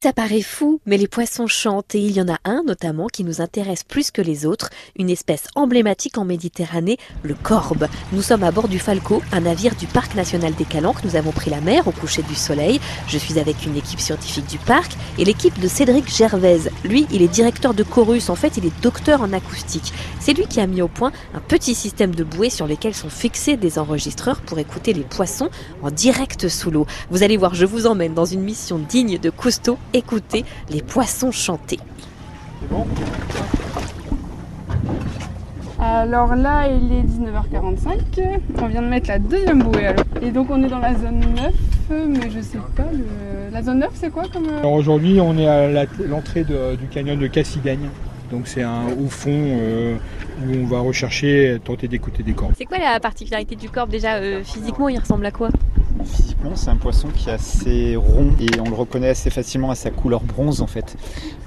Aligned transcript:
Ça 0.00 0.12
paraît 0.12 0.42
fou, 0.42 0.80
mais 0.86 0.96
les 0.96 1.08
poissons 1.08 1.48
chantent 1.48 1.96
et 1.96 1.98
il 1.98 2.12
y 2.12 2.20
en 2.20 2.28
a 2.28 2.38
un 2.44 2.62
notamment 2.64 3.08
qui 3.08 3.24
nous 3.24 3.40
intéresse 3.40 3.82
plus 3.82 4.12
que 4.12 4.22
les 4.22 4.46
autres, 4.46 4.70
une 4.96 5.10
espèce 5.10 5.48
emblématique 5.56 6.18
en 6.18 6.24
Méditerranée, 6.24 6.98
le 7.24 7.34
corbe. 7.34 7.88
Nous 8.12 8.22
sommes 8.22 8.44
à 8.44 8.52
bord 8.52 8.68
du 8.68 8.78
Falco, 8.78 9.22
un 9.32 9.40
navire 9.40 9.74
du 9.74 9.88
Parc 9.88 10.14
national 10.14 10.54
des 10.54 10.66
Calanques. 10.66 11.02
Nous 11.02 11.16
avons 11.16 11.32
pris 11.32 11.50
la 11.50 11.60
mer 11.60 11.88
au 11.88 11.90
coucher 11.90 12.22
du 12.22 12.36
soleil. 12.36 12.78
Je 13.08 13.18
suis 13.18 13.40
avec 13.40 13.66
une 13.66 13.76
équipe 13.76 13.98
scientifique 13.98 14.46
du 14.46 14.58
parc 14.58 14.92
et 15.18 15.24
l'équipe 15.24 15.58
de 15.58 15.66
Cédric 15.66 16.08
Gervaise. 16.08 16.70
Lui, 16.84 17.08
il 17.10 17.20
est 17.20 17.26
directeur 17.26 17.74
de 17.74 17.82
Chorus, 17.82 18.30
en 18.30 18.36
fait 18.36 18.56
il 18.56 18.66
est 18.66 18.80
docteur 18.80 19.20
en 19.20 19.32
acoustique. 19.32 19.92
C'est 20.20 20.32
lui 20.32 20.46
qui 20.46 20.60
a 20.60 20.68
mis 20.68 20.80
au 20.80 20.86
point 20.86 21.10
un 21.34 21.40
petit 21.40 21.74
système 21.74 22.14
de 22.14 22.22
bouées 22.22 22.50
sur 22.50 22.68
lesquels 22.68 22.94
sont 22.94 23.10
fixés 23.10 23.56
des 23.56 23.80
enregistreurs 23.80 24.42
pour 24.42 24.60
écouter 24.60 24.92
les 24.92 25.02
poissons 25.02 25.50
en 25.82 25.90
direct 25.90 26.48
sous 26.48 26.70
l'eau. 26.70 26.86
Vous 27.10 27.24
allez 27.24 27.36
voir, 27.36 27.56
je 27.56 27.66
vous 27.66 27.88
emmène 27.88 28.14
dans 28.14 28.26
une 28.26 28.42
mission 28.42 28.78
digne 28.78 29.18
de 29.18 29.30
Cousteau 29.30 29.76
écouter 29.92 30.44
les 30.70 30.82
poissons 30.82 31.30
chanter. 31.30 31.78
Alors 35.80 36.34
là, 36.34 36.66
il 36.68 36.92
est 36.92 37.02
19h45. 37.02 38.40
On 38.60 38.66
vient 38.66 38.82
de 38.82 38.88
mettre 38.88 39.08
la 39.08 39.18
deuxième 39.18 39.62
bouée 39.62 39.86
à 39.86 39.92
l'eau. 39.92 40.02
Et 40.22 40.30
donc, 40.30 40.48
on 40.50 40.62
est 40.64 40.68
dans 40.68 40.80
la 40.80 40.94
zone 40.94 41.20
9, 41.36 42.08
mais 42.08 42.30
je 42.30 42.40
sais 42.40 42.58
pas. 42.76 42.84
La 43.52 43.62
zone 43.62 43.78
9, 43.78 43.90
c'est 43.94 44.10
quoi 44.10 44.24
comme. 44.32 44.46
Euh 44.46 44.58
Alors 44.58 44.72
aujourd'hui, 44.72 45.20
on 45.20 45.38
est 45.38 45.46
à 45.46 45.84
l'entrée 46.08 46.44
du 46.44 46.86
canyon 46.90 47.18
de 47.18 47.26
Cassigagne. 47.28 47.88
Donc 48.30 48.46
c'est 48.46 48.62
un 48.62 48.86
haut 48.88 49.08
fond 49.08 49.30
euh, 49.32 49.96
où 50.46 50.54
on 50.54 50.66
va 50.66 50.80
rechercher, 50.80 51.58
tenter 51.64 51.88
d'écouter 51.88 52.22
des 52.22 52.34
corps. 52.34 52.50
C'est 52.56 52.66
quoi 52.66 52.78
la 52.78 53.00
particularité 53.00 53.56
du 53.56 53.70
corps 53.70 53.86
déjà 53.86 54.16
euh, 54.16 54.42
Physiquement, 54.44 54.88
il 54.88 54.98
ressemble 54.98 55.24
à 55.24 55.30
quoi? 55.30 55.48
C'est 56.54 56.70
un 56.70 56.76
poisson 56.76 57.08
qui 57.14 57.28
est 57.28 57.32
assez 57.32 57.96
rond 57.96 58.30
et 58.40 58.60
on 58.60 58.68
le 58.68 58.74
reconnaît 58.74 59.10
assez 59.10 59.30
facilement 59.30 59.70
à 59.70 59.74
sa 59.74 59.90
couleur 59.90 60.20
bronze 60.22 60.60
en 60.60 60.66
fait. 60.66 60.96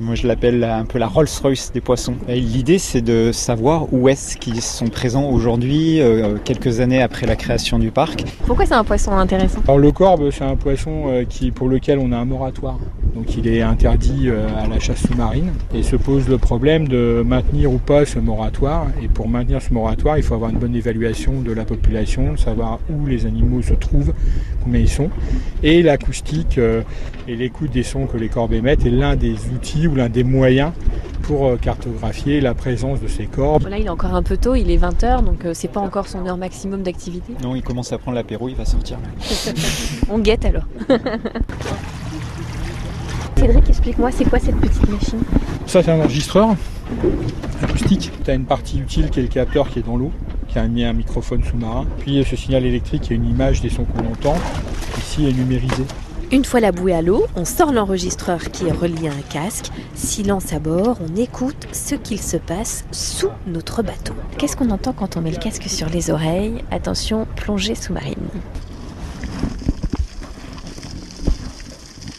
Moi, 0.00 0.14
je 0.14 0.26
l'appelle 0.26 0.64
un 0.64 0.84
peu 0.84 0.98
la 0.98 1.06
Rolls-Royce 1.06 1.72
des 1.72 1.80
poissons. 1.80 2.14
L'idée, 2.28 2.78
c'est 2.78 3.00
de 3.02 3.30
savoir 3.32 3.92
où 3.92 4.08
est-ce 4.08 4.36
qu'ils 4.36 4.60
sont 4.60 4.88
présents 4.88 5.28
aujourd'hui, 5.30 6.00
euh, 6.00 6.36
quelques 6.44 6.80
années 6.80 7.02
après 7.02 7.26
la 7.26 7.36
création 7.36 7.78
du 7.78 7.90
parc. 7.90 8.24
Pourquoi 8.46 8.66
c'est 8.66 8.74
un 8.74 8.84
poisson 8.84 9.12
intéressant? 9.12 9.60
Alors 9.64 9.78
le 9.78 9.92
corbe, 9.92 10.30
c'est 10.30 10.44
un 10.44 10.56
poisson 10.56 11.04
euh, 11.06 11.24
qui, 11.24 11.50
pour 11.50 11.68
lequel 11.68 11.98
on 11.98 12.10
a 12.12 12.16
un 12.16 12.24
moratoire. 12.24 12.78
Donc 13.14 13.36
il 13.36 13.46
est 13.46 13.62
interdit 13.62 14.28
euh, 14.28 14.48
à 14.56 14.66
la 14.66 14.80
chasse 14.80 15.06
sous-marine 15.06 15.52
et 15.72 15.82
se 15.84 15.94
pose 15.94 16.28
le 16.28 16.36
problème 16.36 16.88
de 16.88 17.22
maintenir 17.24 17.72
ou 17.72 17.78
pas 17.78 18.04
ce 18.04 18.18
moratoire. 18.18 18.88
Et 19.02 19.08
pour 19.08 19.28
maintenir 19.28 19.62
ce 19.62 19.72
moratoire, 19.72 20.16
il 20.18 20.24
faut 20.24 20.34
avoir 20.34 20.50
une 20.50 20.58
bonne 20.58 20.74
évaluation 20.74 21.40
de 21.40 21.52
la 21.52 21.64
population, 21.64 22.36
savoir 22.36 22.80
où 22.90 23.06
les 23.06 23.24
animaux 23.26 23.62
se 23.62 23.74
trouvent, 23.74 24.12
combien 24.64 24.80
ils 24.80 24.88
sont. 24.88 25.10
Et 25.62 25.82
l'acoustique 25.82 26.58
euh, 26.58 26.82
et 27.28 27.36
l'écoute 27.36 27.70
des 27.70 27.84
sons 27.84 28.06
que 28.06 28.16
les 28.16 28.28
corbeaux 28.28 28.54
émettent 28.54 28.84
est 28.84 28.90
l'un 28.90 29.14
des 29.14 29.34
outils 29.54 29.86
ou 29.86 29.94
l'un 29.94 30.08
des 30.08 30.24
moyens 30.24 30.72
pour 31.22 31.46
euh, 31.46 31.56
cartographier 31.56 32.40
la 32.40 32.54
présence 32.54 33.00
de 33.00 33.06
ces 33.06 33.26
corps. 33.26 33.60
Là, 33.60 33.78
il 33.78 33.86
est 33.86 33.90
encore 33.90 34.14
un 34.14 34.24
peu 34.24 34.36
tôt, 34.36 34.56
il 34.56 34.70
est 34.72 34.76
20h, 34.76 35.24
donc 35.24 35.46
c'est 35.52 35.70
pas 35.70 35.80
encore 35.80 36.08
son 36.08 36.26
heure 36.26 36.36
maximum 36.36 36.82
d'activité. 36.82 37.32
Non, 37.42 37.54
il 37.54 37.62
commence 37.62 37.92
à 37.92 37.98
prendre 37.98 38.16
l'apéro, 38.16 38.48
il 38.48 38.56
va 38.56 38.64
sortir. 38.64 38.98
On 40.10 40.18
guette 40.18 40.44
alors. 40.44 40.66
Cédric, 43.44 43.68
explique-moi, 43.68 44.10
c'est 44.10 44.24
quoi 44.24 44.38
cette 44.38 44.56
petite 44.56 44.88
machine? 44.88 45.18
Ça, 45.66 45.82
c'est 45.82 45.90
un 45.90 46.00
enregistreur 46.00 46.56
acoustique. 47.62 48.10
Tu 48.24 48.30
as 48.30 48.34
une 48.34 48.46
partie 48.46 48.78
utile 48.78 49.10
qui 49.10 49.20
est 49.20 49.24
le 49.24 49.28
capteur 49.28 49.68
qui 49.68 49.80
est 49.80 49.82
dans 49.82 49.98
l'eau, 49.98 50.12
qui 50.48 50.58
a 50.58 50.66
mis 50.66 50.82
un 50.82 50.94
microphone 50.94 51.44
sous-marin. 51.44 51.84
Puis 51.98 52.24
ce 52.24 52.36
signal 52.36 52.64
électrique 52.64 53.02
qui 53.02 53.12
est 53.12 53.16
une 53.16 53.28
image 53.28 53.60
des 53.60 53.68
sons 53.68 53.84
qu'on 53.84 54.10
entend. 54.10 54.36
Ici 54.96 55.26
est 55.28 55.32
numérisé. 55.34 55.84
Une 56.32 56.46
fois 56.46 56.60
la 56.60 56.72
bouée 56.72 56.94
à 56.94 57.02
l'eau, 57.02 57.26
on 57.36 57.44
sort 57.44 57.70
l'enregistreur 57.70 58.40
qui 58.50 58.66
est 58.66 58.72
relié 58.72 59.08
à 59.08 59.12
un 59.12 59.22
casque. 59.28 59.70
Silence 59.94 60.54
à 60.54 60.58
bord, 60.58 60.96
on 61.06 61.14
écoute 61.20 61.66
ce 61.70 61.96
qu'il 61.96 62.22
se 62.22 62.38
passe 62.38 62.86
sous 62.92 63.28
notre 63.46 63.82
bateau. 63.82 64.14
Qu'est-ce 64.38 64.56
qu'on 64.56 64.70
entend 64.70 64.94
quand 64.94 65.18
on 65.18 65.20
met 65.20 65.30
le 65.30 65.36
casque 65.36 65.68
sur 65.68 65.90
les 65.90 66.10
oreilles? 66.10 66.64
Attention, 66.70 67.26
plongée 67.36 67.74
sous-marine. 67.74 68.14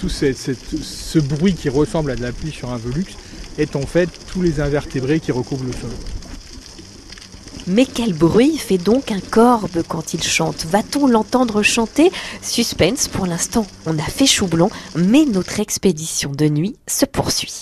Tout 0.00 0.08
ce 0.08 1.18
bruit 1.18 1.54
qui 1.54 1.68
ressemble 1.68 2.10
à 2.10 2.16
de 2.16 2.22
la 2.22 2.32
pluie 2.32 2.52
sur 2.52 2.70
un 2.70 2.78
velux 2.78 3.14
est 3.58 3.76
en 3.76 3.86
fait 3.86 4.08
tous 4.32 4.42
les 4.42 4.60
invertébrés 4.60 5.20
qui 5.20 5.32
recouvrent 5.32 5.64
le 5.64 5.72
sol. 5.72 5.90
Mais 7.66 7.84
quel 7.86 8.14
bruit 8.14 8.56
fait 8.56 8.78
donc 8.78 9.12
un 9.12 9.20
corbe 9.20 9.82
quand 9.86 10.14
il 10.14 10.22
chante? 10.22 10.64
Va-t-on 10.66 11.06
l'entendre 11.06 11.62
chanter? 11.62 12.10
Suspense 12.42 13.06
pour 13.06 13.26
l'instant, 13.26 13.66
on 13.86 13.98
a 13.98 14.02
fait 14.02 14.26
chou 14.26 14.46
blanc, 14.46 14.70
mais 14.96 15.24
notre 15.26 15.60
expédition 15.60 16.32
de 16.32 16.48
nuit 16.48 16.76
se 16.88 17.04
poursuit. 17.04 17.52